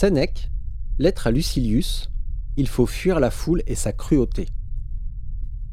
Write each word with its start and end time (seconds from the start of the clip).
Sénèque, 0.00 0.50
lettre 0.98 1.26
à 1.26 1.30
Lucilius, 1.30 2.10
il 2.56 2.68
faut 2.68 2.86
fuir 2.86 3.20
la 3.20 3.30
foule 3.30 3.62
et 3.66 3.74
sa 3.74 3.92
cruauté. 3.92 4.48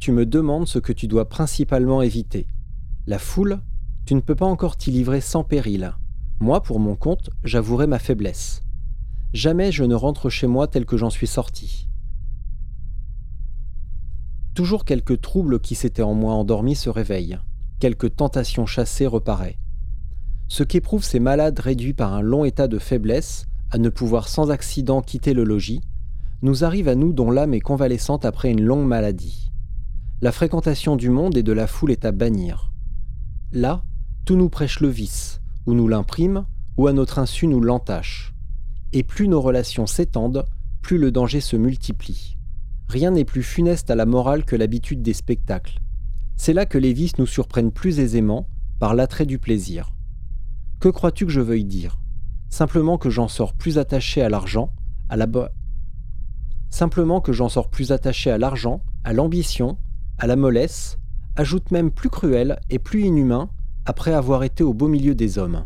Tu 0.01 0.11
me 0.11 0.25
demandes 0.25 0.67
ce 0.67 0.79
que 0.79 0.91
tu 0.91 1.07
dois 1.07 1.29
principalement 1.29 2.01
éviter. 2.01 2.45
La 3.05 3.19
foule, 3.19 3.61
tu 4.05 4.15
ne 4.15 4.19
peux 4.19 4.35
pas 4.35 4.45
encore 4.45 4.75
t'y 4.75 4.91
livrer 4.91 5.21
sans 5.21 5.45
péril. 5.45 5.93
Moi, 6.41 6.61
pour 6.61 6.81
mon 6.81 6.97
compte, 6.97 7.29
j'avouerai 7.45 7.87
ma 7.87 7.99
faiblesse. 7.99 8.63
Jamais 9.31 9.71
je 9.71 9.85
ne 9.85 9.95
rentre 9.95 10.29
chez 10.29 10.47
moi 10.47 10.67
tel 10.67 10.85
que 10.85 10.97
j'en 10.97 11.09
suis 11.09 11.25
sorti. 11.25 11.87
Toujours 14.55 14.83
quelques 14.83 15.21
troubles 15.21 15.61
qui 15.61 15.73
s'étaient 15.73 16.01
en 16.01 16.15
moi 16.15 16.33
endormis 16.33 16.75
se 16.75 16.89
réveillent, 16.89 17.39
quelques 17.79 18.17
tentations 18.17 18.65
chassées 18.65 19.07
reparaît. 19.07 19.57
Ce 20.49 20.63
qu'éprouvent 20.63 21.05
ces 21.05 21.21
malades 21.21 21.59
réduits 21.59 21.93
par 21.93 22.13
un 22.13 22.21
long 22.21 22.43
état 22.43 22.67
de 22.67 22.77
faiblesse, 22.77 23.47
à 23.71 23.77
ne 23.77 23.89
pouvoir 23.89 24.27
sans 24.27 24.49
accident 24.49 25.01
quitter 25.01 25.33
le 25.33 25.43
logis, 25.43 25.81
nous 26.41 26.63
arrive 26.63 26.87
à 26.87 26.95
nous 26.95 27.13
dont 27.13 27.31
l'âme 27.31 27.53
est 27.53 27.59
convalescente 27.59 28.25
après 28.25 28.51
une 28.51 28.63
longue 28.63 28.87
maladie. 28.87 29.51
La 30.21 30.31
fréquentation 30.31 30.95
du 30.95 31.09
monde 31.09 31.37
et 31.37 31.43
de 31.43 31.51
la 31.51 31.67
foule 31.67 31.91
est 31.91 32.05
à 32.05 32.11
bannir. 32.11 32.71
Là, 33.51 33.83
tout 34.25 34.35
nous 34.35 34.49
prêche 34.49 34.79
le 34.79 34.87
vice, 34.87 35.41
ou 35.65 35.73
nous 35.73 35.87
l'imprime, 35.87 36.45
ou 36.77 36.87
à 36.87 36.93
notre 36.93 37.19
insu 37.19 37.47
nous 37.47 37.61
l'entache. 37.61 38.33
Et 38.93 39.03
plus 39.03 39.27
nos 39.27 39.41
relations 39.41 39.85
s'étendent, 39.85 40.45
plus 40.81 40.97
le 40.97 41.11
danger 41.11 41.41
se 41.41 41.55
multiplie. 41.55 42.37
Rien 42.87 43.11
n'est 43.11 43.25
plus 43.25 43.43
funeste 43.43 43.91
à 43.91 43.95
la 43.95 44.05
morale 44.05 44.45
que 44.45 44.55
l'habitude 44.55 45.01
des 45.01 45.13
spectacles. 45.13 45.81
C'est 46.37 46.53
là 46.53 46.65
que 46.65 46.77
les 46.77 46.93
vices 46.93 47.17
nous 47.17 47.25
surprennent 47.25 47.71
plus 47.71 47.99
aisément, 47.99 48.47
par 48.79 48.95
l'attrait 48.95 49.25
du 49.25 49.39
plaisir. 49.39 49.93
Que 50.79 50.89
crois-tu 50.89 51.25
que 51.25 51.31
je 51.31 51.41
veuille 51.41 51.65
dire? 51.65 51.99
Simplement 52.49 52.97
que 52.97 53.09
j'en 53.09 53.27
sors 53.27 53.53
plus 53.53 53.77
attaché 53.77 54.21
à 54.21 54.29
l'argent, 54.29 54.71
à 55.09 55.17
la 55.17 55.27
Simplement 56.69 57.21
que 57.21 57.33
j'en 57.33 57.49
sors 57.49 57.69
plus 57.69 57.91
attaché 57.91 58.31
à 58.31 58.37
l'argent, 58.37 58.81
à 59.03 59.13
l'ambition, 59.13 59.77
à 60.17 60.27
la 60.27 60.35
mollesse, 60.35 60.97
ajoute 61.35 61.71
même 61.71 61.91
plus 61.91 62.09
cruel 62.09 62.59
et 62.69 62.79
plus 62.79 63.03
inhumain 63.03 63.49
après 63.85 64.13
avoir 64.13 64.43
été 64.43 64.63
au 64.63 64.73
beau 64.73 64.87
milieu 64.87 65.15
des 65.15 65.37
hommes. 65.37 65.65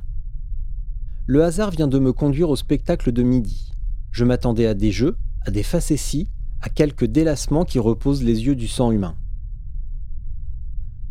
Le 1.25 1.43
hasard 1.43 1.71
vient 1.71 1.87
de 1.87 1.99
me 1.99 2.13
conduire 2.13 2.49
au 2.49 2.55
spectacle 2.55 3.11
de 3.11 3.23
midi. 3.23 3.71
Je 4.11 4.25
m'attendais 4.25 4.67
à 4.67 4.73
des 4.73 4.91
jeux, 4.91 5.17
à 5.45 5.51
des 5.51 5.63
facéties, 5.63 6.29
à 6.61 6.69
quelques 6.69 7.05
délassements 7.05 7.65
qui 7.65 7.79
reposent 7.79 8.23
les 8.23 8.45
yeux 8.45 8.55
du 8.55 8.67
sang 8.67 8.91
humain. 8.91 9.15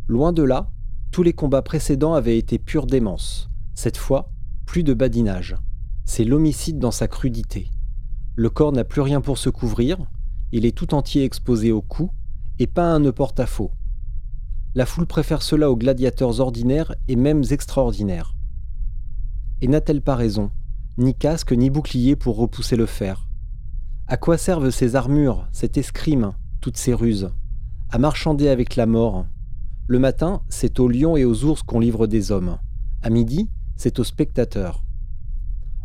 Loin 0.09 0.33
de 0.33 0.43
là, 0.43 0.71
tous 1.11 1.23
les 1.23 1.33
combats 1.33 1.63
précédents 1.63 2.15
avaient 2.15 2.39
été 2.39 2.59
pure 2.59 2.87
démence. 2.87 3.51
Cette 3.75 3.97
fois, 3.97 4.31
plus 4.71 4.85
de 4.85 4.95
badinage. 4.95 5.57
C'est 6.05 6.23
l'homicide 6.23 6.79
dans 6.79 6.93
sa 6.93 7.09
crudité. 7.09 7.73
Le 8.37 8.51
corps 8.51 8.71
n'a 8.71 8.85
plus 8.85 9.01
rien 9.01 9.21
pour 9.21 9.37
se 9.37 9.51
couvrir, 9.51 9.99
il 10.53 10.65
est 10.65 10.77
tout 10.77 10.95
entier 10.95 11.25
exposé 11.25 11.73
au 11.73 11.83
coup, 11.83 12.13
et 12.61 12.69
pas 12.69 12.85
un 12.85 13.01
ne 13.01 13.11
porte-à-faux. 13.11 13.73
La 14.77 14.87
foule 14.87 15.09
préfère 15.09 15.43
cela 15.43 15.73
aux 15.73 15.77
gladiateurs 15.77 16.39
ordinaires 16.39 16.95
et 17.09 17.17
même 17.17 17.43
extraordinaires. 17.51 18.37
Et 19.61 19.67
n'a-t-elle 19.67 20.03
pas 20.03 20.15
raison 20.15 20.53
Ni 20.99 21.17
casque 21.17 21.51
ni 21.51 21.69
bouclier 21.69 22.15
pour 22.15 22.37
repousser 22.37 22.77
le 22.77 22.87
fer? 22.87 23.27
À 24.07 24.17
quoi 24.17 24.39
servent 24.39 24.71
ces 24.71 24.95
armures, 24.95 25.49
cet 25.51 25.79
escrime, 25.79 26.31
toutes 26.61 26.77
ces 26.77 26.95
ruses? 26.95 27.33
À 27.91 27.99
marchander 27.99 28.49
avec 28.49 28.77
la 28.77 28.87
mort. 28.87 29.27
Le 29.89 29.99
matin, 29.99 30.43
c'est 30.49 30.79
aux 30.79 30.87
lions 30.87 31.17
et 31.17 31.25
aux 31.25 31.43
ours 31.43 31.65
qu'on 31.65 31.81
livre 31.81 32.07
des 32.07 32.31
hommes. 32.31 32.59
À 33.03 33.11
midi, 33.11 33.51
c'est 33.81 33.99
aux 33.99 34.05
spectateurs. 34.05 34.85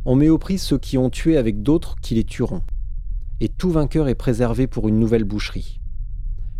On 0.03 0.17
met 0.17 0.27
aux 0.27 0.38
prises 0.38 0.63
ceux 0.63 0.77
qui 0.77 0.97
ont 0.97 1.09
tué 1.09 1.38
avec 1.38 1.63
d'autres 1.63 1.95
qui 2.01 2.13
les 2.15 2.25
tueront. 2.25 2.61
Et 3.39 3.47
tout 3.47 3.71
vainqueur 3.71 4.09
est 4.09 4.15
préservé 4.15 4.67
pour 4.67 4.89
une 4.89 4.99
nouvelle 4.99 5.23
boucherie. 5.23 5.79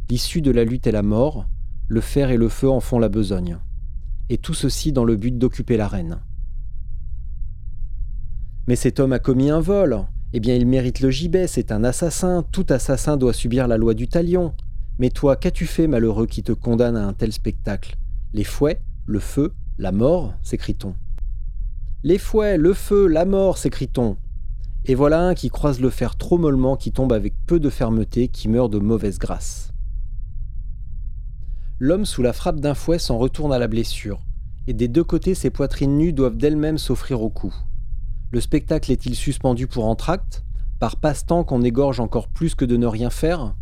L'issue 0.10 0.42
de 0.42 0.52
la 0.52 0.64
lutte 0.64 0.88
est 0.88 0.94
la 0.94 1.04
mort, 1.04 1.46
le 1.90 2.00
fer 2.00 2.30
et 2.30 2.38
le 2.38 2.48
feu 2.48 2.70
en 2.70 2.80
font 2.80 3.00
la 3.00 3.10
besogne. 3.10 3.58
Et 4.30 4.38
tout 4.38 4.54
ceci 4.54 4.94
dans 4.94 5.04
le 5.04 5.18
but 5.18 5.38
d'occuper 5.38 5.76
l'arène. 5.76 6.22
Mais 8.70 8.78
cet 8.78 9.02
homme 9.02 9.12
a 9.12 9.20
commis 9.20 9.50
un 9.50 9.60
vol, 9.60 10.06
eh 10.32 10.40
bien 10.40 10.56
il 10.56 10.66
mérite 10.66 11.02
le 11.02 11.12
gibet, 11.12 11.48
c'est 11.48 11.74
un 11.74 11.84
assassin, 11.84 12.46
tout 12.50 12.66
assassin 12.70 13.18
doit 13.18 13.34
subir 13.34 13.68
la 13.68 13.76
loi 13.76 13.94
du 13.94 14.08
talion. 14.08 14.54
Mais 15.00 15.10
toi, 15.10 15.36
qu'as-tu 15.36 15.66
fait, 15.66 15.88
malheureux, 15.88 16.28
qui 16.28 16.44
te 16.44 16.54
condamne 16.54 16.96
à 16.96 17.06
un 17.06 17.12
tel 17.12 17.34
spectacle? 17.34 17.98
Les 18.32 18.46
fouets, 18.46 18.82
le 19.06 19.20
feu, 19.20 19.52
la 19.78 19.92
mort 19.92 20.34
s'écrie-t-on. 20.42 20.96
Les 22.06 22.20
fouets, 22.20 22.58
le 22.58 22.76
feu, 22.76 23.08
la 23.08 23.26
mort 23.26 23.58
s'écrie-t-on. 23.58 24.18
Et 24.86 24.94
voilà 24.94 25.22
un 25.22 25.34
qui 25.34 25.50
croise 25.50 25.80
le 25.80 25.90
fer 25.90 26.18
trop 26.18 26.38
mollement, 26.38 26.76
qui 26.76 26.92
tombe 26.92 27.12
avec 27.12 27.34
peu 27.48 27.60
de 27.60 27.72
fermeté, 27.72 28.28
qui 28.28 28.48
meurt 28.48 28.72
de 28.72 28.78
mauvaise 28.78 29.18
grâce. 29.18 29.72
L'homme 31.80 32.06
sous 32.06 32.22
la 32.22 32.32
frappe 32.32 32.60
d'un 32.60 32.76
fouet 32.76 33.00
s'en 33.00 33.18
retourne 33.18 33.52
à 33.52 33.58
la 33.58 33.68
blessure, 33.68 34.22
et 34.68 34.74
des 34.74 34.88
deux 34.88 35.04
côtés 35.04 35.34
ses 35.34 35.50
poitrines 35.50 35.98
nues 35.98 36.14
doivent 36.14 36.38
d'elles-mêmes 36.38 36.78
s'offrir 36.78 37.24
au 37.24 37.32
coup. 37.32 37.56
Le 38.30 38.40
spectacle 38.40 38.92
est-il 38.92 39.16
suspendu 39.16 39.66
pour 39.66 39.86
entracte 39.86 40.46
Par 40.80 40.98
passe-temps 40.98 41.44
qu'on 41.44 41.64
égorge 41.64 42.00
encore 42.00 42.28
plus 42.28 42.54
que 42.54 42.66
de 42.66 42.78
ne 42.78 42.86
rien 42.86 43.10
faire? 43.10 43.56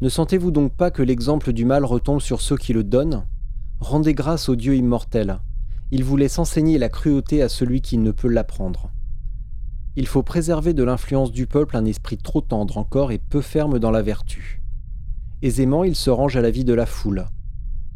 Ne 0.00 0.08
sentez-vous 0.08 0.50
donc 0.50 0.72
pas 0.72 0.90
que 0.90 1.02
l'exemple 1.02 1.52
du 1.52 1.66
mal 1.66 1.84
retombe 1.84 2.22
sur 2.22 2.40
ceux 2.40 2.56
qui 2.56 2.72
le 2.72 2.84
donnent? 2.84 3.26
Rendez 3.80 4.14
grâce 4.14 4.48
au 4.48 4.56
Dieu 4.56 4.74
immortel. 4.76 5.40
Il 5.92 6.02
vous 6.02 6.16
laisse 6.16 6.40
enseigner 6.40 6.78
la 6.78 6.88
cruauté 6.88 7.42
à 7.42 7.48
celui 7.48 7.80
qui 7.80 7.96
ne 7.96 8.10
peut 8.10 8.28
l'apprendre. 8.28 8.90
Il 9.94 10.08
faut 10.08 10.24
préserver 10.24 10.74
de 10.74 10.82
l'influence 10.82 11.30
du 11.30 11.46
peuple 11.46 11.76
un 11.76 11.84
esprit 11.84 12.18
trop 12.18 12.40
tendre 12.40 12.76
encore 12.76 13.12
et 13.12 13.18
peu 13.18 13.40
ferme 13.40 13.78
dans 13.78 13.92
la 13.92 14.02
vertu. 14.02 14.60
Aisément, 15.42 15.84
il 15.84 15.94
se 15.94 16.10
range 16.10 16.36
à 16.36 16.42
la 16.42 16.50
vie 16.50 16.64
de 16.64 16.74
la 16.74 16.86
foule. 16.86 17.26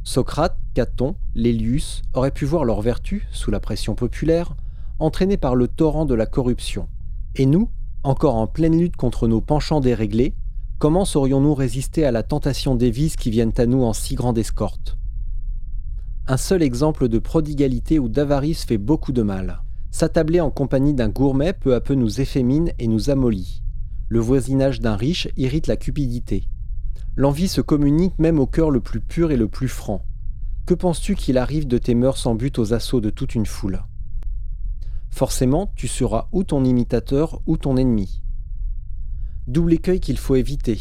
Socrate, 0.05 0.57
Caton, 0.75 1.17
Lélius 1.35 2.03
auraient 2.15 2.31
pu 2.31 2.45
voir 2.45 2.65
leur 2.65 2.81
vertu, 2.81 3.27
sous 3.33 3.51
la 3.51 3.59
pression 3.59 3.97
populaire, 3.97 4.55
entraînés 5.01 5.37
par 5.37 5.57
le 5.57 5.67
torrent 5.67 6.07
de 6.07 6.15
la 6.15 6.27
corruption. 6.27 6.87
Et 7.35 7.45
nous, 7.45 7.71
encore 8.05 8.37
en 8.37 8.47
pleine 8.47 8.79
lutte 8.79 8.97
contre 8.97 9.27
nos 9.27 9.41
penchants 9.41 9.81
déréglés, 9.81 10.35
comment 10.79 11.05
saurions-nous 11.05 11.55
résister 11.55 12.05
à 12.05 12.13
la 12.13 12.23
tentation 12.23 12.77
des 12.77 12.93
vices 12.93 13.17
qui 13.17 13.31
viennent 13.31 13.53
à 13.59 13.67
nous 13.67 13.83
en 13.83 13.93
si 13.93 14.15
grande 14.15 14.39
escorte? 14.39 15.00
Un 16.31 16.37
seul 16.37 16.63
exemple 16.63 17.09
de 17.09 17.19
prodigalité 17.19 17.99
ou 17.99 18.09
d'avarice 18.09 18.65
fait 18.65 18.79
beaucoup 18.79 19.11
de 19.11 19.23
mal. 19.23 19.65
S'attabler 19.91 20.41
en 20.41 20.53
compagnie 20.53 20.95
d'un 20.95 21.09
gourmet 21.09 21.53
peu 21.53 21.75
à 21.75 21.81
peu 21.81 21.95
nous 21.95 22.21
effémine 22.21 22.71
et 22.79 22.87
nous 22.87 23.11
amollit. 23.11 23.65
Le 24.07 24.21
voisinage 24.21 24.79
d'un 24.79 24.95
riche 24.95 25.27
irrite 25.37 25.67
la 25.67 25.77
cupidité. 25.77 26.45
L'envie 27.17 27.49
se 27.49 27.61
communique 27.61 28.17
même 28.21 28.39
au 28.39 28.47
cœur 28.47 28.71
le 28.71 28.79
plus 28.79 29.01
pur 29.01 29.33
et 29.33 29.37
le 29.37 29.49
plus 29.49 29.67
franc. 29.67 30.05
Que 30.67 30.75
penses-tu 30.75 31.17
qu'il 31.17 31.37
arrive 31.37 31.67
de 31.67 31.79
tes 31.79 31.97
mœurs 31.97 32.19
sans 32.19 32.37
but 32.37 32.61
aux 32.61 32.75
assauts 32.75 33.01
de 33.01 33.11
toute 33.11 33.35
une 33.35 33.47
foule? 33.47 33.83
Forcément 35.11 35.73
tu 35.75 35.89
seras 35.89 36.29
ou 36.31 36.45
ton 36.45 36.63
imitateur 36.65 37.43
ou 37.47 37.57
ton 37.57 37.77
ennemi. 37.77 38.23
Double 39.49 39.73
écueil 39.73 39.99
qu'il 39.99 40.17
faut 40.17 40.37
éviter. 40.37 40.81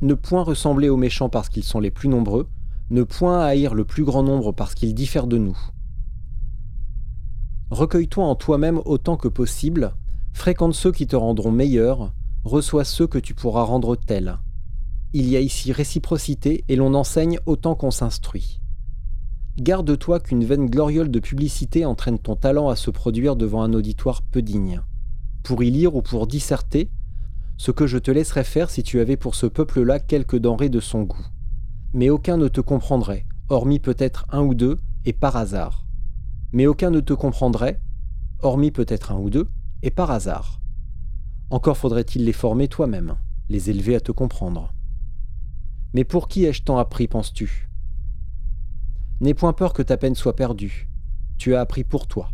Ne 0.00 0.14
point 0.14 0.42
ressembler 0.42 0.88
aux 0.88 0.96
méchants 0.96 1.28
parce 1.28 1.50
qu'ils 1.50 1.64
sont 1.64 1.80
les 1.80 1.90
plus 1.90 2.08
nombreux, 2.08 2.48
ne 2.90 3.02
point 3.02 3.44
haïr 3.44 3.74
le 3.74 3.84
plus 3.84 4.04
grand 4.04 4.22
nombre 4.22 4.52
parce 4.52 4.74
qu'ils 4.74 4.94
diffèrent 4.94 5.26
de 5.26 5.38
nous. 5.38 5.58
Recueille-toi 7.70 8.24
en 8.24 8.36
toi-même 8.36 8.80
autant 8.84 9.16
que 9.16 9.28
possible, 9.28 9.94
fréquente 10.32 10.74
ceux 10.74 10.92
qui 10.92 11.06
te 11.06 11.16
rendront 11.16 11.50
meilleur, 11.50 12.12
reçois 12.44 12.84
ceux 12.84 13.06
que 13.06 13.18
tu 13.18 13.34
pourras 13.34 13.64
rendre 13.64 13.96
tels. 13.96 14.38
Il 15.12 15.28
y 15.28 15.36
a 15.36 15.40
ici 15.40 15.72
réciprocité 15.72 16.64
et 16.68 16.76
l'on 16.76 16.94
enseigne 16.94 17.40
autant 17.46 17.74
qu'on 17.74 17.90
s'instruit. 17.90 18.60
Garde-toi 19.58 20.20
qu'une 20.20 20.44
vaine 20.44 20.66
gloriole 20.66 21.10
de 21.10 21.18
publicité 21.18 21.86
entraîne 21.86 22.18
ton 22.18 22.36
talent 22.36 22.68
à 22.68 22.76
se 22.76 22.90
produire 22.90 23.34
devant 23.34 23.62
un 23.62 23.72
auditoire 23.72 24.22
peu 24.22 24.42
digne. 24.42 24.82
Pour 25.42 25.62
y 25.62 25.70
lire 25.70 25.96
ou 25.96 26.02
pour 26.02 26.26
disserter, 26.26 26.90
ce 27.56 27.70
que 27.70 27.86
je 27.86 27.98
te 27.98 28.10
laisserais 28.10 28.44
faire 28.44 28.68
si 28.68 28.82
tu 28.82 29.00
avais 29.00 29.16
pour 29.16 29.34
ce 29.34 29.46
peuple-là 29.46 29.98
quelques 29.98 30.36
denrées 30.36 30.68
de 30.68 30.80
son 30.80 31.02
goût. 31.02 31.26
Mais 31.96 32.10
aucun 32.10 32.36
ne 32.36 32.48
te 32.48 32.60
comprendrait, 32.60 33.24
hormis 33.48 33.80
peut-être 33.80 34.26
un 34.28 34.42
ou 34.42 34.54
deux, 34.54 34.76
et 35.06 35.14
par 35.14 35.34
hasard. 35.34 35.86
Mais 36.52 36.66
aucun 36.66 36.90
ne 36.90 37.00
te 37.00 37.14
comprendrait, 37.14 37.80
hormis 38.42 38.70
peut-être 38.70 39.12
un 39.12 39.16
ou 39.16 39.30
deux, 39.30 39.48
et 39.82 39.90
par 39.90 40.10
hasard. 40.10 40.60
Encore 41.48 41.78
faudrait-il 41.78 42.26
les 42.26 42.34
former 42.34 42.68
toi-même, 42.68 43.16
les 43.48 43.70
élever 43.70 43.94
à 43.96 44.00
te 44.00 44.12
comprendre. 44.12 44.74
Mais 45.94 46.04
pour 46.04 46.28
qui 46.28 46.44
ai-je 46.44 46.64
tant 46.64 46.76
appris, 46.76 47.08
penses-tu? 47.08 47.70
N'aie 49.22 49.32
point 49.32 49.54
peur 49.54 49.72
que 49.72 49.80
ta 49.80 49.96
peine 49.96 50.14
soit 50.14 50.36
perdue. 50.36 50.90
Tu 51.38 51.54
as 51.54 51.62
appris 51.62 51.82
pour 51.82 52.08
toi. 52.08 52.28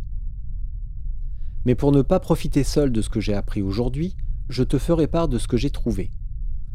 Mais 1.63 1.75
pour 1.75 1.93
ne 1.93 2.01
pas 2.01 2.19
profiter 2.19 2.65
seul 2.65 2.91
de 2.91 3.01
ce 3.01 3.07
que 3.07 3.21
j'ai 3.21 3.33
appris 3.33 3.61
aujourd'hui, 3.61 4.17
je 4.49 4.63
te 4.63 4.77
ferai 4.77 5.07
part 5.07 5.29
de 5.29 5.37
ce 5.37 5.47
que 5.47 5.55
j'ai 5.55 5.69
trouvé. 5.69 6.11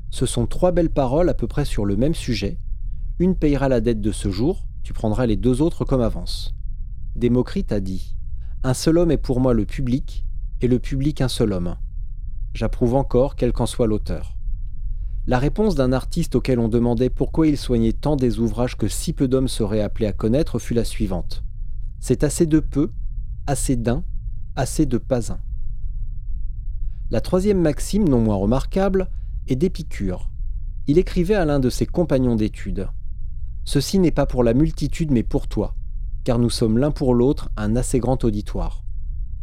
Ce 0.09 0.25
sont 0.25 0.47
trois 0.47 0.73
belles 0.73 0.89
paroles 0.89 1.29
à 1.29 1.35
peu 1.35 1.47
près 1.47 1.67
sur 1.67 1.85
le 1.85 1.95
même 1.95 2.15
sujet. 2.15 2.59
Une 3.21 3.35
payera 3.35 3.69
la 3.69 3.81
dette 3.81 4.01
de 4.01 4.13
ce 4.13 4.31
jour, 4.31 4.65
tu 4.85 4.93
prendras 4.93 5.27
les 5.27 5.35
deux 5.35 5.61
autres 5.61 5.85
comme 5.85 6.03
avance. 6.03 6.55
Démocrite 7.17 7.73
a 7.73 7.81
dit 7.81 8.17
Un 8.63 8.75
seul 8.75 8.97
homme 8.97 9.11
est 9.11 9.17
pour 9.17 9.41
moi 9.41 9.55
le 9.55 9.67
public, 9.67 10.25
et 10.61 10.69
le 10.69 10.79
public 10.79 11.21
un 11.21 11.27
seul 11.27 11.53
homme. 11.53 11.77
j'approuve 12.55 12.95
encore, 12.95 13.35
quel 13.35 13.53
qu'en 13.53 13.67
soit 13.67 13.89
l'auteur. 13.89 14.37
La 15.27 15.41
réponse 15.41 15.75
d'un 15.75 15.93
artiste 15.93 16.37
auquel 16.37 16.61
on 16.61 16.69
demandait 16.69 17.11
pourquoi 17.11 17.49
il 17.49 17.59
soignait 17.59 17.93
tant 17.93 18.15
des 18.15 18.39
ouvrages 18.39 18.77
que 18.77 18.87
si 18.87 19.13
peu 19.13 19.27
d'hommes 19.27 19.49
seraient 19.49 19.83
appelés 19.83 20.07
à 20.07 20.13
connaître 20.13 20.61
fut 20.61 20.75
la 20.75 20.85
suivante. 20.85 21.43
C'est 21.99 22.23
assez 22.23 22.47
de 22.47 22.61
peu, 22.61 22.93
assez 23.49 23.75
d'un, 23.75 24.05
assez 24.55 24.87
de 24.87 24.97
pas 24.97 25.33
un. 25.33 25.41
La 27.11 27.21
troisième 27.21 27.61
maxime, 27.61 28.09
non 28.09 28.21
moins 28.21 28.37
remarquable, 28.37 29.11
est 29.49 29.57
d'Épicure. 29.57 30.31
Il 30.87 30.99
écrivait 30.99 31.35
à 31.35 31.45
l'un 31.45 31.59
de 31.59 31.69
ses 31.69 31.85
compagnons 31.85 32.37
d'études. 32.37 32.89
Ceci 33.71 33.99
n'est 33.99 34.13
pas 34.13 34.25
pour 34.25 34.45
la 34.45 34.55
multitude 34.55 35.11
mais 35.11 35.23
pour 35.23 35.47
toi, 35.47 35.75
car 36.25 36.39
nous 36.39 36.49
sommes 36.49 36.79
l'un 36.79 36.91
pour 36.91 37.13
l'autre 37.13 37.51
un 37.59 37.77
assez 37.77 38.01
grand 38.01 38.25
auditoire. 38.25 38.83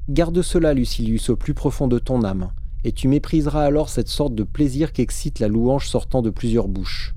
Garde 0.10 0.42
cela, 0.42 0.74
Lucilius, 0.74 1.30
au 1.30 1.36
plus 1.36 1.54
profond 1.54 1.88
de 1.88 2.00
ton 2.00 2.24
âme, 2.24 2.51
et 2.83 2.92
tu 2.92 3.07
mépriseras 3.07 3.63
alors 3.63 3.88
cette 3.88 4.07
sorte 4.07 4.33
de 4.33 4.42
plaisir 4.42 4.94
qu'excite 4.94 5.38
la 5.38 5.48
louange 5.48 5.88
sortant 5.88 6.24
de 6.24 6.31
plusieurs 6.31 6.68
bouches. 6.68 7.13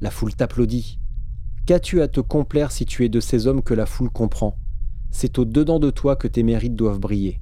La 0.00 0.10
foule 0.10 0.34
t'applaudit. 0.34 0.98
Qu'as-tu 1.64 2.02
à 2.02 2.08
te 2.08 2.18
complaire 2.18 2.72
si 2.72 2.86
tu 2.86 3.04
es 3.04 3.08
de 3.08 3.20
ces 3.20 3.46
hommes 3.46 3.62
que 3.62 3.74
la 3.74 3.86
foule 3.86 4.10
comprend? 4.10 4.58
C'est 5.12 5.38
au 5.38 5.44
dedans 5.44 5.78
de 5.78 5.90
toi 5.90 6.16
que 6.16 6.26
tes 6.26 6.42
mérites 6.42 6.74
doivent 6.74 6.98
briller. 6.98 7.40